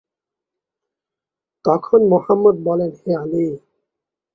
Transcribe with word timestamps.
তখন 1.65 1.99
মুহাম্মাদ 2.11 2.55
বললেন, 2.67 2.91
‘হে 2.99 3.11
আলী! 3.15 3.45